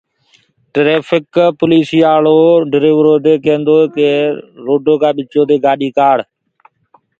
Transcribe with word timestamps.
ٽريڦڪ 0.73 1.31
پوليٚسيآݪو 1.59 2.39
ڊليورو 2.71 3.15
دي 3.25 3.33
ڪينٚدوئيٚ 3.45 4.33
رستآ 4.67 5.09
ٻچو 5.17 5.41
دي 5.49 5.55
گآڏي 5.65 5.89
ڪآڙ 5.97 6.17